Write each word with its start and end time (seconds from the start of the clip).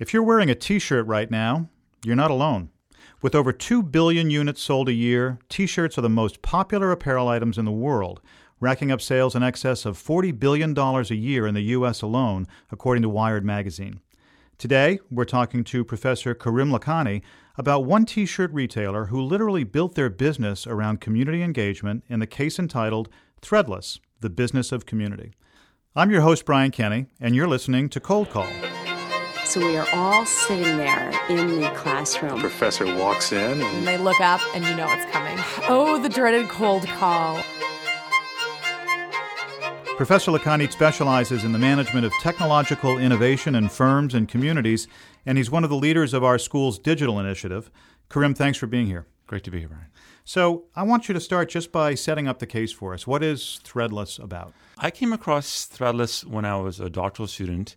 If 0.00 0.14
you're 0.14 0.22
wearing 0.22 0.48
a 0.48 0.54
t 0.54 0.78
shirt 0.78 1.06
right 1.06 1.30
now, 1.30 1.68
you're 2.06 2.16
not 2.16 2.30
alone. 2.30 2.70
With 3.20 3.34
over 3.34 3.52
2 3.52 3.82
billion 3.82 4.30
units 4.30 4.62
sold 4.62 4.88
a 4.88 4.94
year, 4.94 5.38
t 5.50 5.66
shirts 5.66 5.98
are 5.98 6.00
the 6.00 6.08
most 6.08 6.40
popular 6.40 6.90
apparel 6.90 7.28
items 7.28 7.58
in 7.58 7.66
the 7.66 7.70
world, 7.70 8.22
racking 8.60 8.90
up 8.90 9.02
sales 9.02 9.36
in 9.36 9.42
excess 9.42 9.84
of 9.84 10.02
$40 10.02 10.40
billion 10.40 10.76
a 10.78 11.02
year 11.14 11.46
in 11.46 11.52
the 11.52 11.74
U.S. 11.76 12.00
alone, 12.00 12.46
according 12.72 13.02
to 13.02 13.10
Wired 13.10 13.44
magazine. 13.44 14.00
Today, 14.56 15.00
we're 15.10 15.26
talking 15.26 15.64
to 15.64 15.84
Professor 15.84 16.32
Karim 16.34 16.70
Lakhani 16.70 17.20
about 17.58 17.84
one 17.84 18.06
t 18.06 18.24
shirt 18.24 18.50
retailer 18.54 19.06
who 19.06 19.20
literally 19.20 19.64
built 19.64 19.96
their 19.96 20.08
business 20.08 20.66
around 20.66 21.02
community 21.02 21.42
engagement 21.42 22.04
in 22.08 22.20
the 22.20 22.26
case 22.26 22.58
entitled 22.58 23.10
Threadless 23.42 24.00
The 24.20 24.30
Business 24.30 24.72
of 24.72 24.86
Community. 24.86 25.34
I'm 25.94 26.10
your 26.10 26.22
host, 26.22 26.46
Brian 26.46 26.70
Kenny, 26.70 27.08
and 27.20 27.36
you're 27.36 27.46
listening 27.46 27.90
to 27.90 28.00
Cold 28.00 28.30
Call. 28.30 28.48
So 29.50 29.66
we 29.66 29.76
are 29.76 29.88
all 29.92 30.24
sitting 30.26 30.76
there 30.76 31.10
in 31.28 31.60
the 31.60 31.70
classroom. 31.70 32.36
The 32.36 32.42
Professor 32.42 32.84
walks 32.84 33.32
in 33.32 33.60
and 33.60 33.84
they 33.84 33.98
look 33.98 34.20
up 34.20 34.40
and 34.54 34.64
you 34.64 34.76
know 34.76 34.86
it's 34.88 35.10
coming. 35.10 35.36
Oh, 35.68 36.00
the 36.00 36.08
dreaded 36.08 36.48
cold 36.48 36.86
call. 36.86 37.42
Professor 39.96 40.30
Lakhani 40.30 40.70
specializes 40.70 41.42
in 41.42 41.50
the 41.50 41.58
management 41.58 42.06
of 42.06 42.12
technological 42.20 42.96
innovation 42.96 43.56
in 43.56 43.68
firms 43.68 44.14
and 44.14 44.28
communities, 44.28 44.86
and 45.26 45.36
he's 45.36 45.50
one 45.50 45.64
of 45.64 45.70
the 45.70 45.74
leaders 45.74 46.14
of 46.14 46.22
our 46.22 46.38
school's 46.38 46.78
digital 46.78 47.18
initiative. 47.18 47.72
Karim, 48.08 48.34
thanks 48.34 48.56
for 48.56 48.68
being 48.68 48.86
here. 48.86 49.08
Great 49.26 49.42
to 49.42 49.50
be 49.50 49.58
here, 49.58 49.68
Brian. 49.68 49.86
So, 50.24 50.66
I 50.76 50.84
want 50.84 51.08
you 51.08 51.12
to 51.14 51.20
start 51.20 51.48
just 51.48 51.72
by 51.72 51.96
setting 51.96 52.28
up 52.28 52.38
the 52.38 52.46
case 52.46 52.70
for 52.70 52.94
us. 52.94 53.04
What 53.04 53.24
is 53.24 53.60
Threadless 53.64 54.22
about? 54.22 54.52
I 54.78 54.92
came 54.92 55.12
across 55.12 55.66
Threadless 55.66 56.24
when 56.24 56.44
I 56.44 56.56
was 56.56 56.78
a 56.78 56.88
doctoral 56.88 57.26
student 57.26 57.74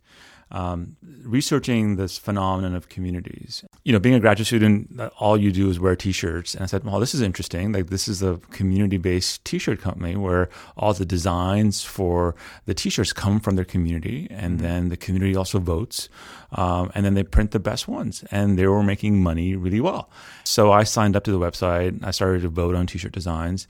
um, 0.53 0.95
researching 1.23 1.95
this 1.95 2.17
phenomenon 2.17 2.75
of 2.75 2.87
communities. 2.87 3.65
You 3.83 3.91
know, 3.91 3.99
being 3.99 4.15
a 4.15 4.19
graduate 4.19 4.47
student, 4.47 5.01
all 5.19 5.35
you 5.37 5.51
do 5.51 5.69
is 5.69 5.79
wear 5.79 5.95
T-shirts, 5.95 6.53
and 6.53 6.63
I 6.63 6.67
said, 6.67 6.83
"Well, 6.83 6.99
this 6.99 7.13
is 7.13 7.21
interesting. 7.21 7.71
Like, 7.71 7.87
this 7.87 8.07
is 8.07 8.21
a 8.21 8.39
community-based 8.51 9.43
T-shirt 9.43 9.81
company 9.81 10.15
where 10.15 10.49
all 10.77 10.93
the 10.93 11.05
designs 11.05 11.83
for 11.83 12.35
the 12.65 12.73
T-shirts 12.73 13.11
come 13.13 13.39
from 13.39 13.55
their 13.55 13.65
community, 13.65 14.27
and 14.29 14.57
mm-hmm. 14.57 14.67
then 14.67 14.89
the 14.89 14.97
community 14.97 15.35
also 15.35 15.59
votes, 15.59 16.07
um, 16.51 16.91
and 16.93 17.03
then 17.03 17.15
they 17.15 17.23
print 17.23 17.51
the 17.51 17.59
best 17.59 17.87
ones, 17.87 18.23
and 18.31 18.57
they 18.57 18.67
were 18.67 18.83
making 18.83 19.21
money 19.21 19.55
really 19.55 19.81
well. 19.81 20.09
So 20.43 20.71
I 20.71 20.83
signed 20.83 21.15
up 21.15 21.23
to 21.23 21.31
the 21.31 21.39
website. 21.39 21.99
I 22.03 22.11
started 22.11 22.43
to 22.43 22.49
vote 22.49 22.75
on 22.75 22.85
T-shirt 22.85 23.11
designs. 23.11 23.67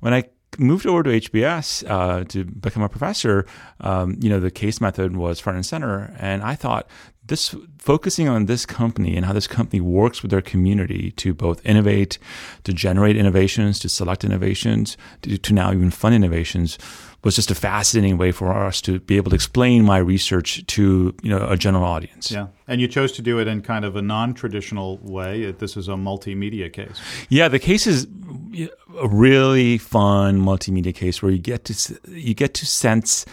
When 0.00 0.12
I 0.12 0.24
moved 0.58 0.86
over 0.86 1.02
to 1.02 1.10
HBS 1.10 1.88
uh, 1.88 2.24
to 2.24 2.44
become 2.44 2.82
a 2.82 2.88
professor, 2.88 3.46
um, 3.80 4.16
you 4.20 4.30
know, 4.30 4.40
the 4.40 4.50
case 4.50 4.80
method 4.80 5.16
was 5.16 5.40
front 5.40 5.56
and 5.56 5.66
center. 5.66 6.14
And 6.18 6.42
I 6.42 6.54
thought 6.54 6.88
this 7.26 7.54
focusing 7.78 8.28
on 8.28 8.46
this 8.46 8.66
company 8.66 9.16
and 9.16 9.26
how 9.26 9.32
this 9.32 9.46
company 9.46 9.80
works 9.80 10.22
with 10.22 10.30
their 10.30 10.42
community 10.42 11.12
to 11.12 11.34
both 11.34 11.64
innovate, 11.64 12.18
to 12.64 12.72
generate 12.72 13.16
innovations, 13.16 13.78
to 13.80 13.88
select 13.88 14.24
innovations, 14.24 14.96
to, 15.22 15.38
to 15.38 15.52
now 15.52 15.72
even 15.72 15.90
fund 15.90 16.14
innovations 16.14 16.78
was 17.26 17.34
just 17.34 17.50
a 17.50 17.56
fascinating 17.56 18.18
way 18.18 18.30
for 18.30 18.52
us 18.52 18.80
to 18.80 19.00
be 19.00 19.16
able 19.16 19.30
to 19.30 19.34
explain 19.34 19.84
my 19.84 19.98
research 19.98 20.64
to 20.66 21.12
you 21.22 21.28
know 21.28 21.44
a 21.48 21.56
general 21.56 21.84
audience. 21.84 22.30
Yeah, 22.30 22.46
and 22.68 22.80
you 22.80 22.86
chose 22.86 23.10
to 23.12 23.22
do 23.22 23.40
it 23.40 23.48
in 23.48 23.62
kind 23.62 23.84
of 23.84 23.96
a 23.96 24.02
non-traditional 24.02 24.98
way. 24.98 25.50
This 25.50 25.76
is 25.76 25.88
a 25.88 25.94
multimedia 25.94 26.72
case. 26.72 27.00
Yeah, 27.28 27.48
the 27.48 27.58
case 27.58 27.86
is 27.86 28.06
a 29.00 29.08
really 29.08 29.76
fun 29.76 30.40
multimedia 30.40 30.94
case 30.94 31.20
where 31.20 31.32
you 31.32 31.38
get 31.38 31.64
to 31.64 31.98
you 32.08 32.32
get 32.32 32.54
to 32.54 32.66
sense 32.66 33.26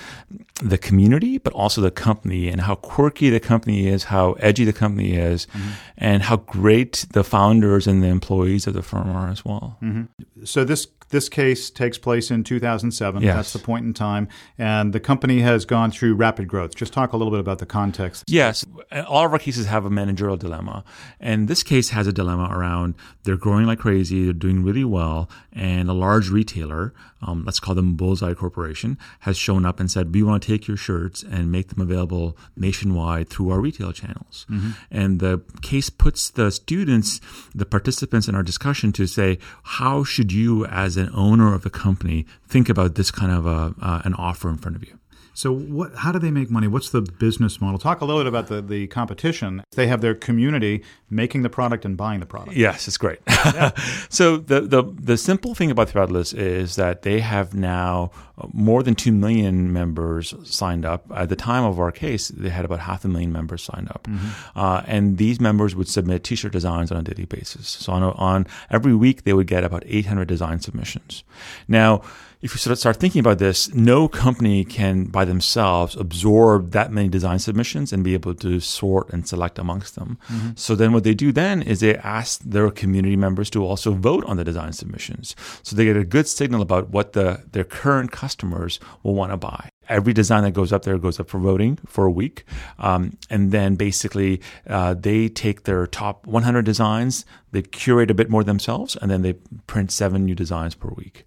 the 0.62 0.80
community, 0.80 1.38
but 1.38 1.54
also 1.54 1.80
the 1.80 1.92
company 1.92 2.50
and 2.50 2.62
how 2.62 2.74
quirky 2.76 3.30
the 3.30 3.40
company 3.40 3.83
is, 3.88 4.06
how 4.06 4.34
edgy 4.34 4.66
the 4.66 4.74
company 4.74 5.16
is, 5.16 5.46
mm-hmm. 5.48 5.70
and 5.98 6.24
how 6.24 6.38
great 6.38 7.06
the 7.12 7.24
founders 7.24 7.88
and 7.88 8.04
the 8.04 8.08
employees 8.08 8.68
of 8.68 8.74
the 8.74 8.82
firm 8.82 9.10
are 9.10 9.30
as 9.30 9.44
well. 9.46 9.78
Mm-hmm. 9.82 10.46
So 10.46 10.64
this 10.64 10.88
this 11.14 11.30
case 11.30 11.70
takes 11.70 11.98
place 11.98 12.32
in 12.32 12.44
2007. 12.44 13.22
Yes. 13.22 13.36
That's 13.36 13.54
the 13.54 13.60
point 13.60 13.86
in 13.86 13.94
time. 13.94 14.28
And 14.58 14.92
the 14.92 15.00
company 15.00 15.40
has 15.42 15.64
gone 15.64 15.92
through 15.92 16.16
rapid 16.16 16.48
growth. 16.48 16.76
Just 16.76 16.92
talk 16.92 17.14
a 17.14 17.18
little 17.18 17.32
bit 17.32 17.40
about 17.40 17.60
the 17.60 17.66
context. 17.66 18.26
Yes. 18.28 18.66
All 19.08 19.26
of 19.26 19.32
our 19.32 19.40
cases 19.40 19.68
have 19.68 19.86
a 19.86 19.92
managerial 19.92 20.38
dilemma. 20.38 20.84
And 21.20 21.48
this 21.48 21.62
case 21.62 21.90
has 21.90 22.08
a 22.08 22.12
dilemma 22.12 22.50
around 22.52 22.96
they're 23.24 23.38
growing 23.38 23.66
like 23.66 23.80
crazy, 23.80 24.26
they're 24.26 24.34
doing 24.34 24.64
really 24.64 24.84
well, 24.84 25.30
and 25.54 25.90
a 25.90 25.94
large 25.94 26.30
retailer, 26.30 26.94
um, 27.26 27.44
let's 27.46 27.60
call 27.60 27.76
them 27.76 27.96
Bullseye 27.96 28.34
Corporation, 28.34 28.98
has 29.20 29.38
shown 29.38 29.66
up 29.66 29.80
and 29.80 29.90
said, 29.90 30.14
We 30.14 30.24
want 30.24 30.44
to 30.44 30.48
take 30.50 30.68
your 30.68 30.78
shirts 30.78 31.24
and 31.24 31.52
make 31.52 31.70
them 31.70 31.82
available 31.82 32.38
nationwide 32.58 33.30
through 33.30 33.52
our 33.52 33.60
retail 33.60 33.94
channels. 33.94 34.46
Mm-hmm. 34.50 34.72
And 34.92 35.20
the 35.20 35.42
case 35.62 35.90
puts 35.90 36.30
the 36.30 36.52
students, 36.52 37.22
the 37.56 37.66
participants 37.66 38.28
in 38.28 38.36
our 38.36 38.44
discussion 38.44 38.92
to 38.94 39.08
say, 39.08 39.40
How 39.64 40.04
should 40.04 40.32
you, 40.32 40.66
as 40.66 40.98
an 40.98 41.03
owner 41.14 41.54
of 41.54 41.64
the 41.64 41.70
company, 41.70 42.26
think 42.48 42.70
about 42.70 42.96
this 42.96 43.12
kind 43.12 43.32
of 43.32 43.46
a, 43.46 43.74
uh, 43.82 44.02
an 44.06 44.14
offer 44.16 44.50
in 44.50 44.58
front 44.58 44.76
of 44.76 44.84
you? 44.84 45.00
So, 45.34 45.54
what? 45.54 45.96
How 45.96 46.12
do 46.12 46.20
they 46.20 46.32
make 46.32 46.50
money? 46.50 46.68
What's 46.68 46.90
the 46.90 47.02
business 47.02 47.60
model? 47.60 47.80
Talk 47.80 48.02
a 48.02 48.06
little 48.06 48.22
bit 48.22 48.28
about 48.28 48.48
the, 48.48 48.62
the 48.62 48.88
competition. 48.88 49.64
They 49.72 49.88
have 49.88 50.02
their 50.02 50.14
community 50.14 50.84
making 51.10 51.42
the 51.44 51.50
product 51.50 51.86
and 51.86 51.98
buying 51.98 52.20
the 52.20 52.26
product. 52.26 52.56
Yes, 52.56 52.88
it's 52.88 52.98
great. 52.98 53.20
Yeah. 53.54 53.72
so, 54.10 54.38
the, 54.38 54.62
the 54.62 54.84
the 54.84 55.18
simple 55.18 55.54
thing 55.54 55.70
about 55.70 55.90
Threadless 55.90 56.34
is 56.34 56.76
that 56.78 57.02
they 57.02 57.20
have 57.20 57.54
now 57.54 58.12
more 58.54 58.84
than 58.84 58.96
two 58.96 59.12
million 59.12 59.74
members 59.74 60.34
signed 60.44 60.86
up. 60.86 61.06
At 61.14 61.30
the 61.30 61.36
time 61.36 61.66
of 61.66 61.80
our 61.80 61.92
case, 61.92 62.30
they 62.30 62.50
had 62.50 62.64
about 62.66 62.80
half 62.80 63.04
a 63.04 63.10
million 63.10 63.32
members 63.32 63.64
signed 63.64 63.90
up, 63.90 64.08
mm-hmm. 64.10 64.58
uh, 64.58 64.82
and 64.88 65.18
these 65.18 65.42
members 65.42 65.76
would 65.76 65.90
submit 65.90 66.24
T-shirt 66.24 66.52
designs 66.54 66.92
on 66.92 66.98
a 66.98 67.04
daily 67.04 67.26
basis. 67.26 67.68
So, 67.68 67.92
on, 67.92 68.02
a, 68.02 68.12
on 68.12 68.48
every 68.72 68.96
week, 68.96 69.24
they 69.24 69.34
would 69.34 69.48
get 69.48 69.64
about 69.64 69.84
800 69.86 70.26
design 70.26 70.62
submissions. 70.62 71.24
Now 71.68 72.02
if 72.44 72.54
you 72.54 72.76
start 72.76 72.98
thinking 72.98 73.22
about 73.22 73.40
this, 73.40 73.74
no 73.74 74.10
company 74.10 74.66
can 74.66 75.06
by 75.06 75.24
themselves 75.24 75.96
absorb 75.96 76.72
that 76.72 76.92
many 76.92 77.08
design 77.08 77.40
submissions 77.40 77.94
and 77.94 78.04
be 78.04 78.14
able 78.14 78.36
to 78.36 78.60
sort 78.60 79.10
and 79.14 79.26
select 79.26 79.58
amongst 79.58 79.96
them. 79.96 80.18
Mm-hmm. 80.28 80.50
So 80.56 80.76
then 80.76 80.92
what 80.92 81.06
they 81.06 81.14
do 81.14 81.32
then 81.32 81.62
is 81.62 81.80
they 81.80 81.96
ask 81.96 82.42
their 82.42 82.70
community 82.70 83.16
members 83.16 83.50
to 83.52 83.64
also 83.66 83.94
vote 83.94 84.26
on 84.26 84.36
the 84.36 84.44
design 84.44 84.74
submissions. 84.74 85.38
So 85.64 85.78
they 85.78 85.86
get 85.86 85.96
a 85.96 86.04
good 86.04 86.28
signal 86.28 86.62
about 86.62 86.90
what 86.90 87.14
the 87.14 87.44
their 87.54 87.64
current 87.64 88.12
customers 88.12 88.78
will 89.04 89.16
want 89.16 89.32
to 89.32 89.38
buy. 89.38 89.70
Every 89.88 90.12
design 90.12 90.44
that 90.44 90.52
goes 90.52 90.74
up 90.74 90.84
there 90.84 90.98
goes 90.98 91.22
up 91.22 91.30
for 91.30 91.40
voting 91.40 91.80
for 91.86 92.04
a 92.04 92.12
week. 92.12 92.44
Um, 92.78 93.18
and 93.30 93.54
then 93.54 93.76
basically, 93.76 94.42
uh, 94.68 94.96
they 94.96 95.30
take 95.30 95.64
their 95.64 95.88
top 95.88 96.28
100 96.28 96.66
designs, 96.66 97.26
they 97.52 97.62
curate 97.62 98.12
a 98.12 98.14
bit 98.14 98.30
more 98.30 98.44
themselves, 98.44 98.98
and 98.98 99.10
then 99.10 99.22
they 99.22 99.34
print 99.68 99.92
seven 99.92 100.26
new 100.26 100.36
designs 100.36 100.76
per 100.76 100.90
week. 100.90 101.26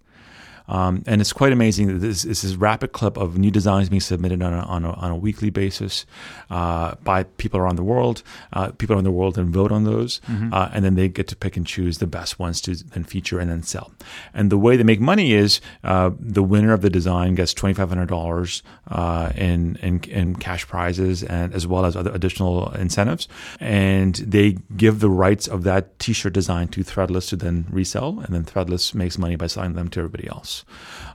Um, 0.67 1.03
and 1.07 1.21
it's 1.21 1.33
quite 1.33 1.53
amazing 1.53 1.87
that 1.87 1.99
this, 1.99 2.17
is 2.17 2.23
this, 2.23 2.43
is 2.43 2.57
rapid 2.57 2.91
clip 2.91 3.17
of 3.17 3.37
new 3.37 3.51
designs 3.51 3.89
being 3.89 4.01
submitted 4.01 4.41
on 4.41 4.53
a, 4.53 4.59
on 4.59 4.83
a, 4.83 4.91
on 4.91 5.11
a 5.11 5.15
weekly 5.15 5.49
basis 5.49 6.05
uh, 6.49 6.95
by 7.03 7.23
people 7.23 7.59
around 7.59 7.77
the 7.77 7.83
world. 7.83 8.23
Uh, 8.51 8.71
people 8.71 8.95
around 8.95 9.05
the 9.05 9.11
world 9.11 9.35
then 9.35 9.51
vote 9.51 9.71
on 9.71 9.83
those, 9.85 10.19
mm-hmm. 10.27 10.53
uh, 10.53 10.69
and 10.73 10.83
then 10.83 10.95
they 10.95 11.07
get 11.07 11.27
to 11.27 11.35
pick 11.35 11.55
and 11.55 11.65
choose 11.65 11.99
the 11.99 12.07
best 12.07 12.37
ones 12.39 12.59
to 12.61 12.75
then 12.75 13.03
feature 13.03 13.39
and 13.39 13.49
then 13.49 13.63
sell. 13.63 13.91
And 14.33 14.51
the 14.51 14.57
way 14.57 14.75
they 14.77 14.83
make 14.83 14.99
money 14.99 15.33
is 15.33 15.61
uh, 15.83 16.11
the 16.19 16.43
winner 16.43 16.73
of 16.73 16.81
the 16.81 16.89
design 16.89 17.35
gets 17.35 17.53
twenty 17.53 17.73
five 17.73 17.89
hundred 17.89 18.09
dollars 18.09 18.63
uh, 18.89 19.31
in, 19.35 19.77
in 19.77 20.01
in 20.03 20.35
cash 20.35 20.67
prizes 20.67 21.23
and 21.23 21.53
as 21.53 21.65
well 21.65 21.85
as 21.85 21.95
other 21.95 22.11
additional 22.11 22.71
incentives, 22.71 23.27
and 23.59 24.15
they 24.15 24.57
give 24.75 24.99
the 24.99 25.09
rights 25.09 25.47
of 25.47 25.63
that 25.63 25.97
T-shirt 25.99 26.33
design 26.33 26.67
to 26.69 26.83
Threadless 26.83 27.29
to 27.29 27.35
then 27.35 27.65
resell, 27.69 28.19
and 28.19 28.35
then 28.35 28.43
Threadless 28.43 28.93
makes 28.93 29.17
money 29.17 29.35
by 29.35 29.47
selling 29.47 29.73
them 29.73 29.87
to 29.89 29.99
everybody 29.99 30.27
else. 30.27 30.56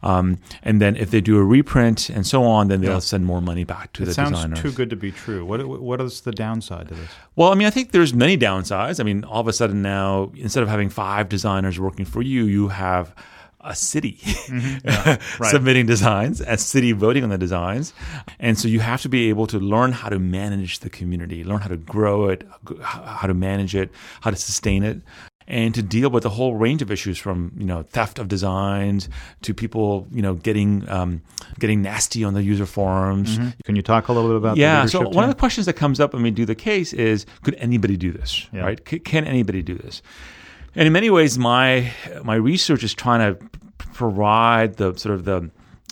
Um, 0.03 0.39
and 0.63 0.81
then 0.81 0.97
if 0.97 1.11
they 1.11 1.21
do 1.21 1.39
a 1.39 1.45
reprint 1.45 2.09
and 2.09 2.27
so 2.27 2.43
on, 2.45 2.69
then 2.69 2.81
they'll 2.81 2.95
yeah. 2.95 2.99
send 2.99 3.25
more 3.25 3.41
money 3.41 3.65
back 3.65 3.93
to 3.95 4.03
it 4.03 4.07
the 4.07 4.15
sounds 4.15 4.33
designers. 4.33 4.61
too 4.61 4.73
good 4.73 4.91
to 4.91 4.97
be 4.97 5.13
true. 5.13 5.45
What 5.45 5.65
what 5.67 6.01
is 6.01 6.23
the 6.23 6.33
downside 6.33 6.89
to 6.89 6.95
this? 6.95 7.11
Well, 7.37 7.51
I 7.51 7.55
mean, 7.55 7.67
I 7.67 7.71
think 7.71 7.93
there's 7.93 8.13
many 8.15 8.37
downsides. 8.37 9.01
I 9.01 9.05
mean, 9.05 9.25
all 9.25 9.41
of 9.41 9.49
a 9.49 9.53
sudden 9.53 9.83
now, 9.83 10.33
instead 10.35 10.63
of 10.63 10.69
having 10.69 10.89
five 10.89 11.29
designers 11.29 11.79
working 11.79 12.05
for 12.05 12.23
you, 12.23 12.45
you 12.45 12.69
have 12.69 13.15
a 13.65 13.75
city 13.77 14.19
mm-hmm. 14.23 14.89
yeah, 14.89 15.19
right. 15.39 15.51
submitting 15.51 15.87
designs, 15.87 16.41
a 16.41 16.57
city 16.57 16.93
voting 16.93 17.23
on 17.23 17.31
the 17.31 17.39
designs. 17.39 17.95
And 18.41 18.59
so 18.59 18.69
you 18.69 18.81
have 18.81 19.03
to 19.03 19.09
be 19.09 19.29
able 19.29 19.47
to 19.49 19.59
learn 19.59 19.93
how 19.93 20.09
to 20.09 20.19
manage 20.19 20.81
the 20.81 20.91
community, 20.91 21.45
learn 21.45 21.61
how 21.61 21.69
to 21.69 21.77
grow 21.77 22.29
it, 22.29 22.47
how 22.83 23.27
to 23.27 23.35
manage 23.35 23.75
it, 23.75 23.91
how 24.21 24.31
to 24.31 24.37
sustain 24.37 24.83
it 24.83 25.01
and 25.47 25.75
to 25.75 25.83
deal 25.83 26.11
with 26.11 26.25
a 26.25 26.29
whole 26.29 26.55
range 26.55 26.83
of 26.83 26.91
issues 26.91 27.19
from 27.19 27.53
you 27.57 27.65
know 27.65 27.83
theft 27.83 28.19
of 28.19 28.29
designs 28.29 29.09
to 29.43 29.55
people 29.55 30.07
you 30.11 30.23
know 30.23 30.35
getting 30.35 30.89
um, 30.89 31.23
getting 31.59 31.83
nasty 31.83 32.25
on 32.25 32.35
the 32.35 32.43
user 32.43 32.67
forums. 32.67 33.39
Mm-hmm. 33.39 33.51
Can 33.65 33.77
you 33.77 33.83
talk 33.83 34.09
a 34.09 34.13
little 34.13 34.31
bit 34.31 34.37
about 34.37 34.57
that? 34.57 34.61
yeah? 34.61 34.87
so 34.87 35.09
one 35.09 35.25
of 35.25 35.31
the 35.31 35.39
questions 35.39 35.67
that 35.67 35.75
comes 35.75 36.01
up 36.01 36.13
when 36.13 36.23
we 36.23 36.31
do 36.31 36.45
the 36.45 36.55
case 36.55 36.93
is, 36.93 37.27
could 37.43 37.55
anybody 37.57 37.97
do 37.97 38.13
this? 38.13 38.47
Yeah. 38.53 38.63
Right? 38.63 38.89
C- 38.89 38.99
can 38.99 39.25
anybody 39.25 39.63
do 39.63 39.77
this? 39.77 40.03
And 40.75 40.87
in 40.87 40.93
many 40.93 41.11
ways, 41.11 41.39
my 41.39 41.93
my 42.25 42.35
research 42.35 42.83
is 42.83 42.95
trying 42.95 43.35
to 43.35 43.47
provide 43.93 44.77
the 44.77 44.95
sort 44.97 45.15
of 45.15 45.25
the 45.25 45.51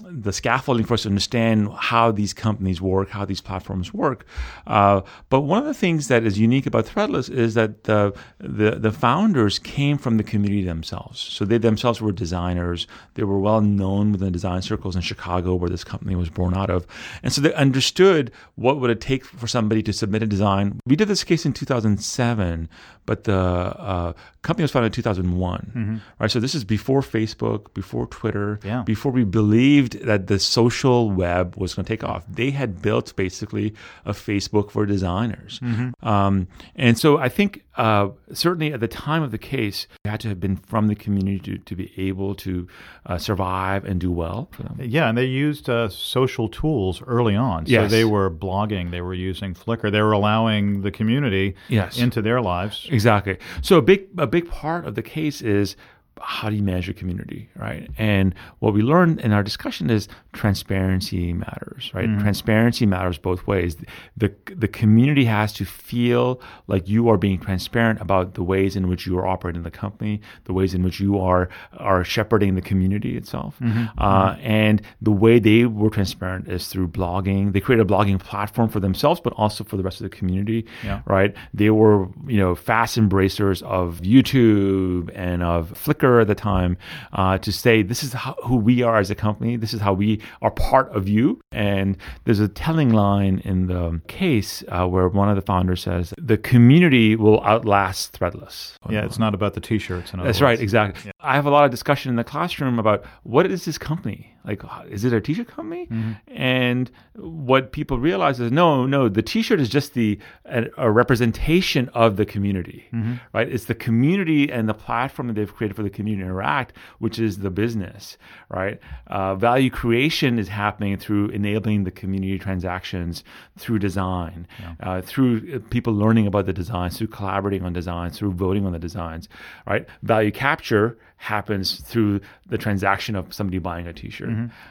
the 0.08 0.32
scaffolding 0.32 0.84
for 0.86 0.94
us 0.94 1.02
to 1.02 1.08
understand 1.08 1.68
how 1.78 2.10
these 2.10 2.32
companies 2.32 2.80
work, 2.80 3.10
how 3.10 3.24
these 3.24 3.40
platforms 3.40 3.92
work. 3.92 4.24
Uh, 4.66 5.00
but 5.28 5.40
one 5.42 5.58
of 5.58 5.64
the 5.66 5.74
things 5.74 6.08
that 6.08 6.24
is 6.24 6.38
unique 6.38 6.66
about 6.66 6.86
Threadless 6.86 7.28
is 7.30 7.54
that 7.54 7.84
the, 7.84 8.12
the, 8.38 8.72
the 8.72 8.92
founders 8.92 9.58
came 9.58 9.98
from 9.98 10.16
the 10.16 10.22
community 10.22 10.64
themselves. 10.64 11.20
So 11.20 11.44
they 11.44 11.58
themselves 11.58 12.00
were 12.00 12.12
designers. 12.12 12.86
They 13.14 13.24
were 13.24 13.38
well 13.38 13.60
known 13.60 14.12
within 14.12 14.32
design 14.32 14.62
circles 14.62 14.96
in 14.96 15.02
Chicago, 15.02 15.54
where 15.54 15.70
this 15.70 15.84
company 15.84 16.14
was 16.16 16.30
born 16.30 16.54
out 16.54 16.70
of, 16.70 16.86
and 17.22 17.32
so 17.32 17.40
they 17.40 17.52
understood 17.54 18.30
what 18.54 18.80
would 18.80 18.90
it 18.90 19.00
take 19.00 19.24
for 19.24 19.46
somebody 19.46 19.82
to 19.82 19.92
submit 19.92 20.22
a 20.22 20.26
design. 20.26 20.80
We 20.86 20.96
did 20.96 21.08
this 21.08 21.24
case 21.24 21.44
in 21.46 21.52
2007, 21.52 22.68
but 23.06 23.24
the 23.24 23.34
uh, 23.36 24.12
company 24.42 24.62
was 24.64 24.70
founded 24.70 24.92
in 24.92 24.96
2001, 24.96 25.72
Mm-hmm. 25.76 25.96
right? 26.18 26.30
So 26.30 26.40
this 26.40 26.54
is 26.54 26.64
before 26.64 27.00
Facebook, 27.00 27.72
before 27.74 28.06
Twitter, 28.06 28.58
Yeah. 28.64 28.82
before 28.82 29.12
we 29.12 29.24
believed 29.24 29.89
that 29.92 30.26
the 30.26 30.38
social 30.38 31.10
web 31.10 31.56
was 31.56 31.74
going 31.74 31.84
to 31.84 31.88
take 31.88 32.04
off. 32.04 32.24
They 32.28 32.50
had 32.50 32.80
built 32.82 33.14
basically 33.16 33.74
a 34.04 34.12
Facebook 34.12 34.70
for 34.70 34.86
designers. 34.86 35.60
Um, 36.02 36.48
and 36.76 36.98
so 36.98 37.18
I 37.18 37.28
think 37.28 37.64
uh, 37.76 38.08
certainly 38.32 38.72
at 38.72 38.80
the 38.80 38.88
time 38.88 39.22
of 39.22 39.30
the 39.30 39.38
case, 39.38 39.86
you 40.04 40.10
had 40.10 40.20
to 40.20 40.28
have 40.28 40.40
been 40.40 40.56
from 40.56 40.88
the 40.88 40.94
community 40.94 41.38
to, 41.40 41.58
to 41.58 41.74
be 41.76 41.92
able 41.96 42.34
to 42.36 42.68
uh, 43.06 43.18
survive 43.18 43.84
and 43.84 44.00
do 44.00 44.10
well 44.10 44.48
for 44.52 44.62
them. 44.64 44.76
Yeah, 44.82 45.08
and 45.08 45.16
they 45.16 45.24
used 45.24 45.68
uh, 45.70 45.88
social 45.88 46.48
tools 46.48 47.02
early 47.06 47.36
on. 47.36 47.66
So 47.66 47.72
Yes. 47.72 47.90
they 47.90 48.04
were 48.04 48.30
blogging, 48.30 48.90
they 48.90 49.00
were 49.00 49.14
using 49.14 49.54
Flickr, 49.54 49.90
they 49.90 50.02
were 50.02 50.12
allowing 50.12 50.82
the 50.82 50.90
community 50.90 51.54
Yes. 51.68 51.98
into 51.98 52.20
their 52.22 52.40
lives. 52.40 52.86
Exactly. 52.90 53.38
So 53.62 53.78
a 53.78 53.82
big 53.82 54.06
a 54.18 54.26
big 54.26 54.48
part 54.48 54.86
of 54.86 54.94
the 54.94 55.02
case 55.02 55.40
is 55.42 55.76
how 56.20 56.50
do 56.50 56.56
you 56.56 56.62
manage 56.62 56.86
your 56.86 56.94
community, 56.94 57.48
right? 57.56 57.88
And 57.98 58.34
what 58.58 58.74
we 58.74 58.82
learned 58.82 59.20
in 59.20 59.32
our 59.32 59.42
discussion 59.42 59.88
is 59.90 60.06
transparency 60.32 61.32
matters, 61.32 61.90
right? 61.94 62.08
Mm-hmm. 62.08 62.20
Transparency 62.20 62.86
matters 62.86 63.18
both 63.18 63.46
ways. 63.46 63.76
The 64.16 64.32
the 64.54 64.68
community 64.68 65.24
has 65.24 65.52
to 65.54 65.64
feel 65.64 66.40
like 66.66 66.88
you 66.88 67.08
are 67.08 67.16
being 67.16 67.38
transparent 67.38 68.00
about 68.00 68.34
the 68.34 68.42
ways 68.42 68.76
in 68.76 68.88
which 68.88 69.06
you 69.06 69.18
are 69.18 69.26
operating 69.26 69.62
the 69.62 69.70
company, 69.70 70.20
the 70.44 70.52
ways 70.52 70.74
in 70.74 70.82
which 70.82 71.00
you 71.00 71.18
are 71.18 71.48
are 71.78 72.04
shepherding 72.04 72.54
the 72.54 72.62
community 72.62 73.16
itself. 73.16 73.56
Mm-hmm. 73.60 73.78
Mm-hmm. 73.80 73.98
Uh, 74.02 74.36
and 74.40 74.82
the 75.00 75.10
way 75.12 75.38
they 75.38 75.64
were 75.66 75.90
transparent 75.90 76.48
is 76.48 76.68
through 76.68 76.88
blogging. 76.88 77.52
They 77.52 77.60
created 77.60 77.86
a 77.86 77.88
blogging 77.92 78.18
platform 78.18 78.68
for 78.68 78.80
themselves, 78.80 79.20
but 79.22 79.32
also 79.34 79.64
for 79.64 79.76
the 79.76 79.82
rest 79.82 80.00
of 80.00 80.10
the 80.10 80.16
community 80.16 80.66
Yeah. 80.84 81.00
right? 81.06 81.34
They 81.54 81.70
were, 81.70 82.08
you 82.26 82.38
know, 82.38 82.54
fast 82.54 82.98
embracers 82.98 83.62
of 83.62 84.00
YouTube 84.02 85.10
and 85.14 85.42
of 85.42 85.72
Flickr 85.72 86.09
at 86.18 86.26
the 86.26 86.34
time 86.34 86.76
uh, 87.12 87.38
to 87.38 87.52
say, 87.52 87.82
this 87.82 88.02
is 88.02 88.12
how, 88.12 88.34
who 88.42 88.56
we 88.56 88.82
are 88.82 88.98
as 88.98 89.10
a 89.10 89.14
company. 89.14 89.56
This 89.56 89.72
is 89.72 89.80
how 89.80 89.92
we 89.92 90.20
are 90.42 90.50
part 90.50 90.90
of 90.96 91.08
you. 91.08 91.40
And 91.52 91.96
there's 92.24 92.40
a 92.40 92.48
telling 92.48 92.90
line 92.90 93.40
in 93.44 93.68
the 93.68 94.00
case 94.08 94.64
uh, 94.68 94.88
where 94.88 95.08
one 95.08 95.28
of 95.28 95.36
the 95.36 95.42
founders 95.42 95.82
says, 95.82 96.12
the 96.18 96.38
community 96.38 97.14
will 97.14 97.40
outlast 97.44 98.18
Threadless. 98.18 98.74
Yeah, 98.88 99.04
it's 99.04 99.18
not 99.18 99.34
about 99.34 99.54
the 99.54 99.60
T-shirts. 99.60 100.12
In 100.12 100.20
other 100.20 100.28
That's 100.28 100.40
right, 100.40 100.52
words. 100.52 100.62
exactly. 100.62 101.12
I 101.22 101.34
have 101.34 101.46
a 101.46 101.50
lot 101.50 101.64
of 101.64 101.70
discussion 101.70 102.10
in 102.10 102.16
the 102.16 102.24
classroom 102.24 102.78
about 102.78 103.04
what 103.24 103.46
is 103.50 103.64
this 103.64 103.78
company? 103.78 104.34
Like, 104.42 104.62
is 104.88 105.04
it 105.04 105.12
a 105.12 105.20
t-shirt 105.20 105.48
company? 105.48 105.86
And 106.28 106.90
what 107.14 107.72
people 107.72 107.98
realize 107.98 108.40
is 108.40 108.50
no, 108.50 108.86
no, 108.86 109.06
the 109.10 109.20
t-shirt 109.20 109.60
is 109.60 109.68
just 109.68 109.92
the 109.92 110.18
a, 110.46 110.64
a 110.78 110.90
representation 110.90 111.90
of 111.90 112.16
the 112.16 112.24
community, 112.24 112.86
right? 113.34 113.46
It's 113.52 113.66
the 113.66 113.74
community 113.74 114.50
and 114.50 114.66
the 114.66 114.72
platform 114.72 115.28
that 115.28 115.34
they've 115.34 115.54
created 115.54 115.76
for 115.76 115.82
the 115.82 115.90
community 115.90 116.22
to 116.22 116.26
interact, 116.30 116.74
which 117.00 117.18
is 117.18 117.40
the 117.40 117.50
business, 117.50 118.16
right? 118.48 118.80
Uh, 119.08 119.34
value 119.34 119.68
creation 119.68 120.38
is 120.38 120.48
happening 120.48 120.96
through 120.96 121.28
enabling 121.28 121.84
the 121.84 121.90
community 121.90 122.38
transactions 122.38 123.22
through 123.58 123.78
design, 123.78 124.46
uh, 124.80 125.02
through 125.02 125.36
uh, 125.54 125.58
people 125.68 125.92
learning 125.92 126.26
about 126.26 126.46
the 126.46 126.54
designs, 126.54 126.96
through 126.96 127.08
collaborating 127.08 127.62
on 127.62 127.74
designs, 127.74 128.18
through 128.18 128.32
voting 128.32 128.64
on 128.64 128.72
the 128.72 128.78
designs, 128.78 129.28
right? 129.66 129.86
Value 130.02 130.30
capture 130.32 130.96
happens 131.20 131.80
through 131.90 132.18
the 132.48 132.56
transaction 132.56 133.14
of 133.14 133.32
somebody 133.38 133.58
buying 133.58 133.86
a 133.86 133.92
T-shirt, 133.92 134.30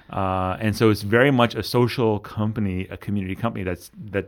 uh, 0.09 0.57
and 0.59 0.75
so 0.75 0.89
it's 0.89 1.03
very 1.03 1.31
much 1.31 1.53
a 1.55 1.61
social 1.63 2.19
company, 2.19 2.87
a 2.89 2.97
community 2.97 3.35
company 3.35 3.63
that's 3.63 3.91
that 4.11 4.27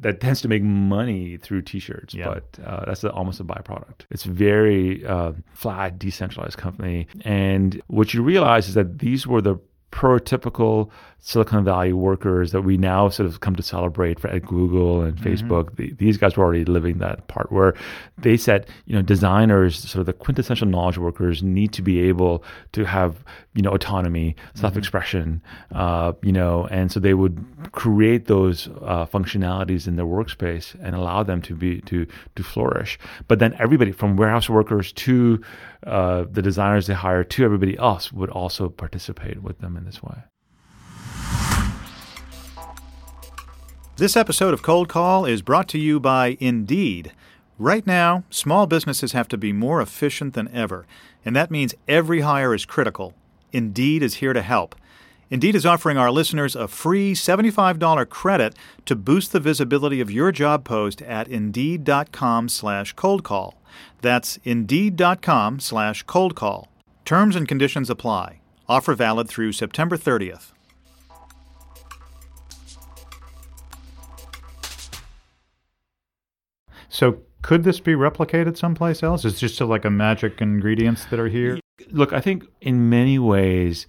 that 0.00 0.20
tends 0.20 0.40
to 0.40 0.48
make 0.48 0.62
money 0.62 1.36
through 1.36 1.60
T-shirts, 1.62 2.14
Yeah. 2.14 2.28
but 2.34 2.44
uh, 2.66 2.84
that's 2.86 3.04
a, 3.04 3.12
almost 3.12 3.38
a 3.40 3.44
byproduct. 3.44 3.98
It's 4.10 4.24
very 4.24 5.04
uh, 5.04 5.32
flat, 5.52 5.98
decentralized 5.98 6.56
company, 6.56 7.06
and 7.24 7.80
what 7.88 8.14
you 8.14 8.22
realize 8.22 8.68
is 8.68 8.74
that 8.74 8.98
these 9.00 9.26
were 9.26 9.42
the 9.42 9.56
prototypical 9.92 10.90
Silicon 11.24 11.64
Valley 11.64 11.92
workers 11.92 12.50
that 12.50 12.62
we 12.62 12.76
now 12.76 13.08
sort 13.08 13.28
of 13.28 13.38
come 13.38 13.54
to 13.54 13.62
celebrate 13.62 14.18
for, 14.18 14.26
at 14.26 14.44
Google 14.44 15.02
and 15.02 15.16
Facebook. 15.16 15.76
The, 15.76 15.92
these 15.92 16.16
guys 16.16 16.36
were 16.36 16.44
already 16.44 16.64
living 16.64 16.98
that 16.98 17.28
part 17.28 17.52
where 17.52 17.74
they 18.18 18.36
said, 18.36 18.66
you 18.86 18.96
know, 18.96 19.02
designers, 19.02 19.78
sort 19.78 20.00
of 20.00 20.06
the 20.06 20.14
quintessential 20.14 20.66
knowledge 20.66 20.98
workers, 20.98 21.40
need 21.40 21.72
to 21.74 21.82
be 21.82 22.00
able 22.00 22.42
to 22.72 22.84
have, 22.84 23.22
you 23.54 23.62
know, 23.62 23.70
autonomy, 23.70 24.34
self-expression, 24.54 25.40
uh, 25.72 26.12
you 26.22 26.32
know, 26.32 26.66
and 26.72 26.90
so 26.90 26.98
they 26.98 27.14
would 27.14 27.44
create 27.70 28.26
those 28.26 28.66
uh, 28.82 29.06
functionalities 29.06 29.86
in 29.86 29.94
their 29.94 30.06
workspace 30.06 30.74
and 30.82 30.96
allow 30.96 31.22
them 31.22 31.40
to 31.42 31.54
be 31.54 31.80
to 31.82 32.04
to 32.34 32.42
flourish. 32.42 32.98
But 33.28 33.38
then 33.38 33.54
everybody, 33.60 33.92
from 33.92 34.16
warehouse 34.16 34.50
workers 34.50 34.92
to 34.92 35.40
uh, 35.86 36.24
the 36.30 36.42
designers 36.42 36.88
they 36.88 36.94
hire 36.94 37.22
to 37.22 37.44
everybody 37.44 37.78
else, 37.78 38.12
would 38.12 38.30
also 38.30 38.68
participate 38.68 39.40
with 39.40 39.58
them 39.60 39.76
in 39.82 39.86
this 39.86 40.02
way. 40.02 40.22
This 43.96 44.16
episode 44.16 44.54
of 44.54 44.62
Cold 44.62 44.88
Call 44.88 45.26
is 45.26 45.42
brought 45.42 45.68
to 45.68 45.78
you 45.78 46.00
by 46.00 46.36
Indeed. 46.40 47.12
Right 47.58 47.86
now, 47.86 48.24
small 48.30 48.66
businesses 48.66 49.12
have 49.12 49.28
to 49.28 49.36
be 49.36 49.52
more 49.52 49.80
efficient 49.80 50.34
than 50.34 50.48
ever, 50.48 50.86
and 51.24 51.36
that 51.36 51.50
means 51.50 51.74
every 51.86 52.20
hire 52.22 52.54
is 52.54 52.64
critical. 52.64 53.14
Indeed 53.52 54.02
is 54.02 54.14
here 54.14 54.32
to 54.32 54.42
help. 54.42 54.74
Indeed 55.30 55.54
is 55.54 55.66
offering 55.66 55.98
our 55.98 56.10
listeners 56.10 56.56
a 56.56 56.68
free 56.68 57.14
$75 57.14 58.08
credit 58.08 58.54
to 58.86 58.96
boost 58.96 59.32
the 59.32 59.40
visibility 59.40 60.00
of 60.00 60.10
your 60.10 60.32
job 60.32 60.64
post 60.64 61.02
at 61.02 61.28
indeed.com 61.28 62.48
slash 62.48 62.92
cold 62.94 63.24
call. 63.24 63.54
That's 64.00 64.38
indeed.com 64.44 65.60
slash 65.60 66.02
cold 66.04 66.34
call. 66.34 66.68
Terms 67.04 67.36
and 67.36 67.46
conditions 67.48 67.88
apply. 67.88 68.41
Offer 68.72 68.94
valid 68.94 69.28
through 69.28 69.52
September 69.52 69.98
30th. 69.98 70.52
So 76.88 77.18
could 77.42 77.64
this 77.64 77.80
be 77.80 77.92
replicated 77.92 78.56
someplace 78.56 79.02
else? 79.02 79.26
It's 79.26 79.38
just 79.38 79.60
like 79.60 79.84
a 79.84 79.90
magic 79.90 80.40
ingredients 80.40 81.04
that 81.10 81.20
are 81.20 81.28
here. 81.28 81.60
Look, 81.90 82.14
I 82.14 82.20
think 82.22 82.46
in 82.62 82.88
many 82.88 83.18
ways, 83.18 83.86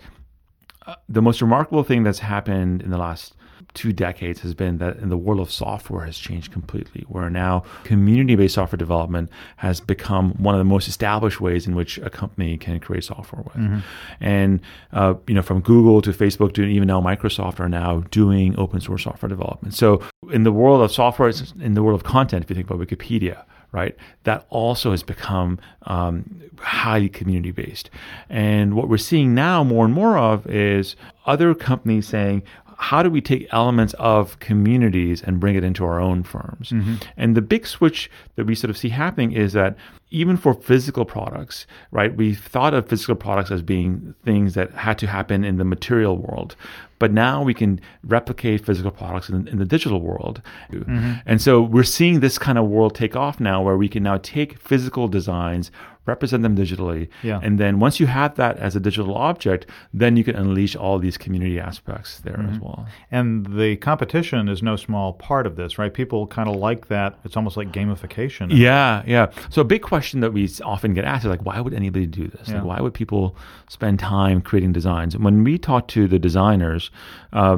uh, 0.85 0.95
the 1.07 1.21
most 1.21 1.41
remarkable 1.41 1.83
thing 1.85 2.03
that's 2.03 2.19
happened 2.19 2.81
in 2.81 2.89
the 2.89 2.97
last 2.97 3.35
two 3.73 3.91
decades 3.91 4.41
has 4.41 4.53
been 4.53 4.77
that 4.77 4.97
in 4.97 5.09
the 5.09 5.17
world 5.17 5.39
of 5.39 5.51
software 5.51 6.05
has 6.05 6.17
changed 6.17 6.51
completely 6.51 7.03
where 7.07 7.29
now 7.29 7.63
community-based 7.83 8.55
software 8.55 8.77
development 8.77 9.29
has 9.57 9.79
become 9.79 10.31
one 10.33 10.53
of 10.53 10.59
the 10.59 10.65
most 10.65 10.87
established 10.87 11.41
ways 11.41 11.65
in 11.65 11.75
which 11.75 11.97
a 11.99 12.09
company 12.09 12.57
can 12.57 12.79
create 12.79 13.03
software 13.03 13.41
with 13.41 13.83
and 14.19 14.61
uh, 14.91 15.13
you 15.27 15.33
know 15.33 15.41
from 15.41 15.59
google 15.61 16.01
to 16.01 16.11
facebook 16.11 16.53
to 16.53 16.63
even 16.63 16.87
now 16.87 17.01
microsoft 17.01 17.59
are 17.59 17.69
now 17.69 18.01
doing 18.11 18.57
open 18.57 18.79
source 18.79 19.03
software 19.03 19.29
development 19.29 19.73
so 19.73 20.01
in 20.31 20.43
the 20.43 20.51
world 20.51 20.81
of 20.81 20.91
software 20.91 21.31
in 21.59 21.73
the 21.73 21.83
world 21.83 21.99
of 21.99 22.05
content 22.05 22.43
if 22.43 22.49
you 22.49 22.55
think 22.55 22.69
about 22.69 22.85
wikipedia 22.85 23.43
right? 23.73 23.95
That 24.23 24.45
also 24.49 24.91
has 24.91 25.03
become 25.03 25.59
um, 25.83 26.41
highly 26.59 27.09
community 27.09 27.51
based. 27.51 27.89
And 28.29 28.75
what 28.75 28.87
we're 28.87 28.97
seeing 28.97 29.33
now 29.33 29.63
more 29.63 29.83
and 29.83 29.93
more 29.93 30.17
of 30.17 30.47
is 30.47 30.95
other 31.25 31.53
companies 31.55 32.07
saying, 32.07 32.43
how 32.83 33.01
do 33.01 33.09
we 33.09 33.21
take 33.21 33.47
elements 33.53 33.93
of 33.97 34.37
communities 34.39 35.23
and 35.23 35.39
bring 35.39 35.55
it 35.55 35.63
into 35.63 35.85
our 35.85 36.01
own 36.01 36.21
firms? 36.21 36.71
Mm-hmm. 36.71 36.95
And 37.15 37.33
the 37.33 37.41
big 37.41 37.65
switch 37.65 38.11
that 38.35 38.45
we 38.45 38.55
sort 38.55 38.69
of 38.69 38.77
see 38.77 38.89
happening 38.89 39.31
is 39.31 39.53
that 39.53 39.77
even 40.11 40.35
for 40.35 40.53
physical 40.53 41.05
products, 41.05 41.65
right, 41.91 42.13
we've 42.13 42.43
thought 42.43 42.73
of 42.73 42.89
physical 42.89 43.15
products 43.15 43.51
as 43.51 43.61
being 43.61 44.13
things 44.25 44.53
that 44.55 44.71
had 44.71 44.97
to 44.99 45.07
happen 45.07 45.45
in 45.45 45.55
the 45.57 45.63
material 45.63 46.17
world. 46.17 46.57
But 46.99 47.13
now 47.13 47.41
we 47.41 47.53
can 47.53 47.79
replicate 48.03 48.65
physical 48.65 48.91
products 48.91 49.29
in, 49.29 49.47
in 49.47 49.59
the 49.59 49.65
digital 49.65 50.01
world. 50.01 50.41
Mm-hmm. 50.69 51.13
And 51.25 51.41
so 51.41 51.61
we're 51.61 51.83
seeing 51.83 52.19
this 52.19 52.37
kind 52.37 52.57
of 52.57 52.67
world 52.67 52.95
take 52.95 53.15
off 53.15 53.39
now 53.39 53.61
where 53.61 53.77
we 53.77 53.87
can 53.87 54.03
now 54.03 54.17
take 54.17 54.59
physical 54.59 55.07
designs, 55.07 55.71
represent 56.05 56.43
them 56.43 56.55
digitally. 56.55 57.07
Yeah. 57.21 57.39
And 57.41 57.59
then 57.59 57.79
once 57.79 57.99
you 57.99 58.07
have 58.07 58.35
that 58.35 58.57
as 58.57 58.75
a 58.75 58.79
digital 58.79 59.15
object, 59.15 59.65
then 59.93 60.17
you 60.17 60.23
can 60.23 60.35
unleash 60.35 60.75
all 60.75 60.99
these 60.99 61.17
community 61.17 61.59
aspects 61.59 62.19
there 62.19 62.45
as 62.51 62.59
well. 62.59 62.85
And 63.11 63.45
the 63.45 63.77
competition 63.77 64.49
is 64.49 64.61
no 64.61 64.75
small 64.75 65.13
part 65.13 65.47
of 65.47 65.55
this, 65.55 65.77
right? 65.77 65.93
People 65.93 66.27
kind 66.27 66.49
of 66.49 66.55
like 66.55 66.87
that. 66.87 67.17
It's 67.23 67.37
almost 67.37 67.55
like 67.55 67.71
gamification. 67.71 68.49
Yeah, 68.51 69.03
yeah. 69.05 69.31
So 69.49 69.61
a 69.61 69.65
big 69.65 69.81
question 69.81 70.19
that 70.19 70.33
we 70.33 70.49
often 70.63 70.93
get 70.93 71.05
asked 71.05 71.25
is 71.25 71.29
like, 71.29 71.45
why 71.45 71.59
would 71.59 71.73
anybody 71.73 72.05
do 72.05 72.27
this? 72.27 72.49
Yeah. 72.49 72.55
Like, 72.55 72.65
why 72.65 72.81
would 72.81 72.93
people 72.93 73.37
spend 73.69 73.99
time 73.99 74.41
creating 74.41 74.73
designs? 74.73 75.15
And 75.15 75.23
when 75.23 75.43
we 75.43 75.57
talk 75.57 75.87
to 75.89 76.07
the 76.07 76.19
designers, 76.19 76.91
uh, 77.31 77.57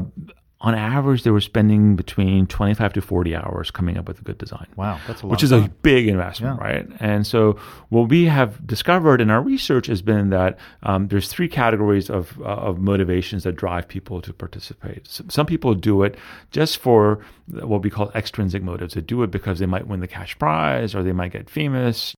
on 0.66 0.74
average, 0.74 1.22
they 1.24 1.30
were 1.32 1.40
spending 1.42 1.96
between 1.96 2.48
25 2.48 2.94
to 2.94 3.02
40 3.02 3.36
hours 3.36 3.70
coming 3.72 3.98
up 3.98 4.08
with 4.08 4.20
a 4.20 4.24
good 4.24 4.38
design. 4.40 4.66
Wow, 4.76 5.00
that's 5.08 5.22
a 5.22 5.26
lot 5.28 5.32
Which 5.32 5.44
is 5.44 5.52
a 5.52 5.70
big 5.84 6.08
investment, 6.08 6.58
Yeah. 6.60 6.68
right? 6.68 6.88
And 7.00 7.26
so, 7.26 7.58
what 7.90 8.10
we 8.10 8.26
have 8.26 8.66
discovered 8.66 9.22
in 9.22 9.30
our 9.30 9.42
research 9.42 9.86
has 9.88 10.02
been 10.02 10.32
that 10.32 10.58
um, 10.84 11.08
there's 11.10 11.30
three 11.30 11.48
categories 11.48 12.10
of 12.10 12.38
uh, 12.42 12.46
of 12.70 12.80
motivations 12.80 13.44
that 13.44 13.56
drive 13.56 13.88
people 13.88 14.22
to 14.22 14.34
participate. 14.34 15.02
S 15.08 15.22
some 15.30 15.46
people 15.46 15.76
do 15.76 16.04
it 16.04 16.18
just 16.52 16.78
for 16.80 17.20
what 17.48 17.84
we 17.84 17.90
call 17.92 18.10
extrinsic 18.16 18.64
motives. 18.64 18.96
They 18.96 19.02
do 19.02 19.22
it 19.24 19.30
because 19.32 19.60
they 19.60 19.68
might 19.68 19.88
win 19.88 20.00
the 20.00 20.08
cash 20.08 20.38
prize 20.40 20.96
or 20.96 21.04
they 21.04 21.14
might 21.14 21.32
get 21.32 21.50
famous. 21.50 22.16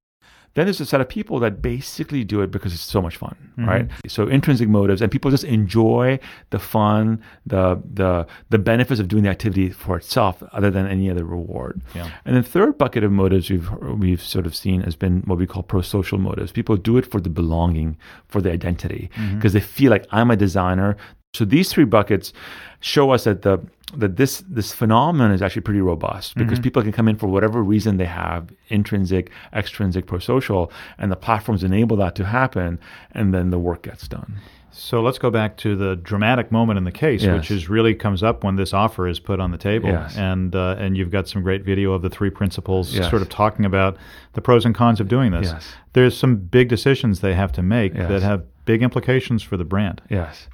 Then 0.53 0.65
there's 0.65 0.81
a 0.81 0.85
set 0.85 1.01
of 1.01 1.09
people 1.09 1.39
that 1.39 1.61
basically 1.61 2.23
do 2.23 2.41
it 2.41 2.49
because 2.49 2.73
it's 2.73 2.81
so 2.81 3.01
much 3.01 3.17
fun, 3.17 3.35
mm-hmm. 3.51 3.69
right? 3.69 3.89
So 4.07 4.27
intrinsic 4.27 4.67
motives, 4.69 5.01
and 5.01 5.11
people 5.11 5.29
just 5.29 5.43
enjoy 5.43 6.19
the 6.49 6.59
fun, 6.59 7.21
the 7.45 7.81
the 7.93 8.25
the 8.49 8.57
benefits 8.57 8.99
of 8.99 9.07
doing 9.07 9.23
the 9.23 9.29
activity 9.29 9.69
for 9.69 9.97
itself, 9.97 10.41
other 10.53 10.71
than 10.71 10.87
any 10.87 11.11
other 11.11 11.25
reward. 11.25 11.81
Yeah. 11.93 12.09
And 12.25 12.35
the 12.35 12.43
third 12.43 12.77
bucket 12.77 13.03
of 13.03 13.11
motives 13.11 13.49
we've 13.49 13.71
we've 13.81 14.21
sort 14.21 14.45
of 14.45 14.55
seen 14.55 14.81
has 14.81 14.95
been 14.95 15.21
what 15.25 15.37
we 15.37 15.45
call 15.45 15.63
pro-social 15.63 16.17
motives. 16.17 16.51
People 16.51 16.75
do 16.75 16.97
it 16.97 17.05
for 17.05 17.21
the 17.21 17.29
belonging, 17.29 17.97
for 18.27 18.41
the 18.41 18.51
identity, 18.51 19.09
mm-hmm. 19.13 19.35
because 19.35 19.53
they 19.53 19.59
feel 19.59 19.91
like 19.91 20.05
I'm 20.11 20.31
a 20.31 20.35
designer. 20.35 20.97
So 21.33 21.45
these 21.45 21.71
three 21.71 21.85
buckets 21.85 22.33
show 22.79 23.11
us 23.11 23.25
that 23.25 23.41
the 23.41 23.59
that 23.95 24.17
this 24.17 24.43
this 24.49 24.73
phenomenon 24.73 25.31
is 25.31 25.41
actually 25.41 25.61
pretty 25.61 25.79
robust 25.79 26.35
because 26.35 26.59
people 26.59 26.81
can 26.81 26.91
come 26.91 27.07
in 27.07 27.15
for 27.15 27.27
whatever 27.27 27.63
reason 27.63 27.95
they 27.95 28.05
have 28.05 28.49
intrinsic 28.67 29.31
extrinsic 29.53 30.05
pro-social 30.07 30.69
and 30.97 31.09
the 31.09 31.15
platforms 31.15 31.63
enable 31.63 31.95
that 31.95 32.13
to 32.13 32.25
happen 32.25 32.77
and 33.11 33.33
then 33.33 33.49
the 33.49 33.57
work 33.57 33.83
gets 33.83 34.05
done 34.05 34.35
So 34.71 35.01
let's 35.01 35.17
go 35.17 35.31
back 35.31 35.55
to 35.57 35.77
the 35.77 35.95
dramatic 35.95 36.51
moment 36.51 36.77
in 36.77 36.83
the 36.83 36.91
case, 36.91 37.23
Yes. 37.23 37.33
which 37.37 37.49
is 37.49 37.69
really 37.69 37.95
comes 37.95 38.21
up 38.23 38.43
when 38.43 38.57
this 38.57 38.73
offer 38.73 39.07
is 39.07 39.19
put 39.19 39.39
on 39.39 39.51
the 39.51 39.57
table, 39.57 39.89
Yes. 39.89 40.17
and 40.17 40.53
uh, 40.53 40.75
and 40.77 40.97
you've 40.97 41.09
got 41.11 41.27
some 41.29 41.41
great 41.41 41.63
video 41.63 41.93
of 41.93 42.01
the 42.01 42.09
three 42.09 42.29
principals, 42.29 42.93
Yes. 42.93 43.09
sort 43.09 43.21
of 43.21 43.29
talking 43.29 43.63
about 43.65 43.95
the 44.33 44.41
pros 44.41 44.65
and 44.65 44.75
cons 44.75 44.99
of 44.99 45.07
doing 45.07 45.31
this. 45.31 45.53
There's 45.93 46.15
some 46.17 46.35
big 46.35 46.67
decisions 46.67 47.21
they 47.21 47.35
have 47.35 47.51
to 47.53 47.61
make 47.63 47.93
that 47.93 48.21
have 48.21 48.43
big 48.65 48.83
implications 48.83 49.41
for 49.43 49.55
the 49.57 49.63
brand. 49.65 50.01
Yes. 50.09 50.49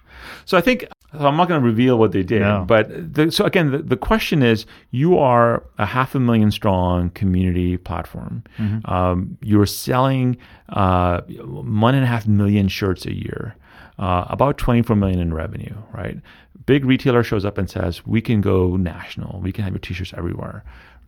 So 0.45 0.57
I 0.57 0.61
think 0.61 0.85
so 1.13 1.27
I'm 1.27 1.37
not 1.37 1.47
going 1.47 1.61
to 1.61 1.65
reveal 1.65 1.99
what 1.99 2.11
they 2.11 2.23
did, 2.23 2.41
No. 2.41 2.65
but 2.67 3.13
the, 3.13 3.31
so 3.31 3.45
again, 3.45 3.69
the, 3.71 3.77
the 3.79 3.97
question 3.97 4.41
is: 4.41 4.65
you 4.91 5.17
are 5.19 5.63
a 5.77 5.85
half 5.85 6.15
a 6.15 6.19
million 6.19 6.49
strong 6.51 7.11
community 7.11 7.77
platform. 7.77 8.43
Um, 8.85 9.37
you're 9.41 9.67
selling 9.67 10.37
uh, 10.69 11.21
one 11.21 11.93
and 11.95 12.03
a 12.03 12.07
half 12.07 12.27
million 12.27 12.67
shirts 12.67 13.05
a 13.05 13.13
year, 13.13 13.55
uh, 13.99 14.25
about 14.29 14.57
24 14.57 14.95
million 14.95 15.19
in 15.19 15.33
revenue. 15.33 15.75
Right? 15.93 16.17
Big 16.65 16.83
retailer 16.85 17.23
shows 17.23 17.45
up 17.45 17.57
and 17.59 17.69
says, 17.69 18.05
"We 18.07 18.21
can 18.21 18.41
go 18.41 18.75
national. 18.77 19.39
We 19.41 19.51
can 19.51 19.63
have 19.65 19.73
your 19.73 19.79
t-shirts 19.79 20.13
everywhere." 20.17 20.63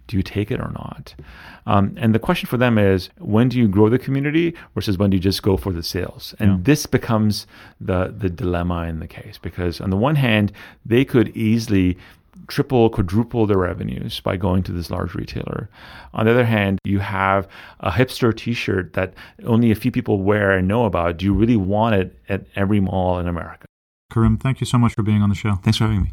Do 0.07 0.17
you 0.17 0.23
take 0.23 0.51
it 0.51 0.59
or 0.59 0.71
not? 0.73 1.15
Um, 1.65 1.95
and 1.97 2.13
the 2.13 2.19
question 2.19 2.47
for 2.47 2.57
them 2.57 2.77
is 2.77 3.09
when 3.17 3.49
do 3.49 3.57
you 3.57 3.67
grow 3.67 3.89
the 3.89 3.99
community 3.99 4.55
versus 4.73 4.97
when 4.97 5.09
do 5.09 5.17
you 5.17 5.21
just 5.21 5.41
go 5.41 5.57
for 5.57 5.71
the 5.71 5.83
sales? 5.83 6.35
And 6.39 6.63
this 6.65 6.85
becomes 6.85 7.47
the 7.81 8.13
the 8.15 8.29
dilemma 8.29 8.83
in 8.83 8.99
the 8.99 9.07
case 9.07 9.37
because 9.37 9.81
on 9.81 9.89
the 9.89 9.97
one 9.97 10.15
hand, 10.15 10.51
they 10.85 11.05
could 11.05 11.35
easily 11.35 11.97
triple, 12.47 12.89
quadruple 12.89 13.45
their 13.45 13.57
revenues 13.57 14.19
by 14.19 14.37
going 14.37 14.63
to 14.63 14.71
this 14.71 14.91
large 14.91 15.15
retailer. 15.15 15.69
On 16.13 16.25
the 16.25 16.31
other 16.31 16.45
hand, 16.45 16.79
you 16.83 16.99
have 16.99 17.47
a 17.79 17.91
hipster 17.91 18.35
T-shirt 18.35 18.93
that 18.93 19.13
only 19.45 19.71
a 19.71 19.75
few 19.75 19.91
people 19.91 20.21
wear 20.21 20.51
and 20.51 20.67
know 20.67 20.85
about. 20.85 21.17
Do 21.17 21.25
you 21.25 21.33
really 21.33 21.55
want 21.55 21.95
it 21.95 22.19
at 22.29 22.45
every 22.55 22.79
mall 22.79 23.19
in 23.19 23.27
America? 23.27 23.65
Karim, 24.11 24.37
thank 24.37 24.59
you 24.59 24.65
so 24.65 24.77
much 24.77 24.93
for 24.93 25.03
being 25.03 25.21
on 25.21 25.29
the 25.29 25.35
show. 25.35 25.55
Thanks 25.63 25.77
for 25.77 25.85
having 25.85 26.03
me. 26.03 26.11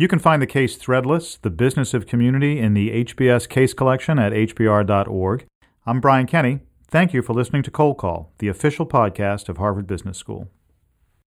You 0.00 0.06
can 0.06 0.20
find 0.20 0.40
the 0.40 0.46
case 0.46 0.78
Threadless, 0.78 1.40
the 1.42 1.50
business 1.50 1.92
of 1.92 2.06
community, 2.06 2.60
in 2.60 2.72
the 2.72 3.04
HBS 3.04 3.48
case 3.48 3.74
collection 3.74 4.16
at 4.16 4.30
hbr.org. 4.30 5.44
I'm 5.86 6.00
Brian 6.00 6.28
Kenny. 6.28 6.60
Thank 6.86 7.12
you 7.12 7.20
for 7.20 7.32
listening 7.32 7.64
to 7.64 7.72
Cold 7.72 7.98
Call, 7.98 8.30
the 8.38 8.46
official 8.46 8.86
podcast 8.86 9.48
of 9.48 9.56
Harvard 9.56 9.88
Business 9.88 10.16
School. 10.16 10.46